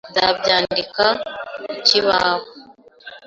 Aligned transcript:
Nzabyandika 0.09 1.05
ku 1.65 1.73
kibaho. 1.87 2.43